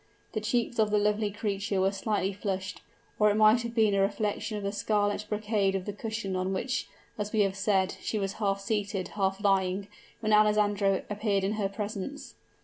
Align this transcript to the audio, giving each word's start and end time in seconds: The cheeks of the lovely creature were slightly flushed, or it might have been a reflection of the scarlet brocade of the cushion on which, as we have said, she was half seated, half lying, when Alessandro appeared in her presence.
The 0.33 0.41
cheeks 0.41 0.79
of 0.79 0.89
the 0.89 0.97
lovely 0.97 1.29
creature 1.29 1.79
were 1.79 1.91
slightly 1.91 2.33
flushed, 2.33 2.81
or 3.19 3.29
it 3.29 3.35
might 3.35 3.61
have 3.61 3.75
been 3.75 3.93
a 3.93 4.01
reflection 4.01 4.57
of 4.57 4.63
the 4.63 4.71
scarlet 4.71 5.27
brocade 5.29 5.75
of 5.75 5.85
the 5.85 5.93
cushion 5.93 6.35
on 6.35 6.53
which, 6.53 6.87
as 7.19 7.31
we 7.31 7.41
have 7.41 7.55
said, 7.55 7.97
she 8.01 8.17
was 8.17 8.33
half 8.41 8.59
seated, 8.59 9.09
half 9.09 9.43
lying, 9.43 9.87
when 10.19 10.33
Alessandro 10.33 11.03
appeared 11.07 11.43
in 11.43 11.51
her 11.53 11.69
presence. 11.69 12.33